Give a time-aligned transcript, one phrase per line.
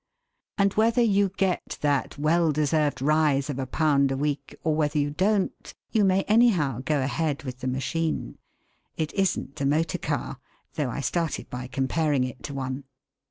[0.57, 4.97] And whether you get that well deserved rise of a pound a week or whether
[4.97, 8.39] you don't, you may anyhow go ahead with the machine;
[8.97, 10.37] it isn't a motor car,
[10.73, 12.85] though I started by comparing it to one.